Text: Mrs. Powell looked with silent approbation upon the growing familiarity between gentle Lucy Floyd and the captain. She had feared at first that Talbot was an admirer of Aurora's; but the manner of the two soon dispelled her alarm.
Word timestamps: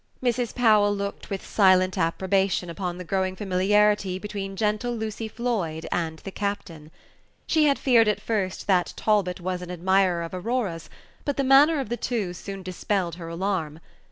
Mrs. 0.23 0.55
Powell 0.55 0.95
looked 0.95 1.29
with 1.29 1.45
silent 1.45 1.95
approbation 1.95 2.71
upon 2.71 2.97
the 2.97 3.03
growing 3.03 3.35
familiarity 3.35 4.17
between 4.17 4.55
gentle 4.55 4.95
Lucy 4.95 5.27
Floyd 5.27 5.85
and 5.91 6.17
the 6.17 6.31
captain. 6.31 6.89
She 7.45 7.65
had 7.65 7.77
feared 7.77 8.07
at 8.07 8.19
first 8.19 8.65
that 8.65 8.93
Talbot 8.97 9.39
was 9.39 9.61
an 9.61 9.69
admirer 9.69 10.23
of 10.23 10.33
Aurora's; 10.33 10.89
but 11.23 11.37
the 11.37 11.43
manner 11.43 11.79
of 11.79 11.89
the 11.89 11.97
two 11.97 12.33
soon 12.33 12.63
dispelled 12.63 13.13
her 13.17 13.27
alarm. 13.29 13.79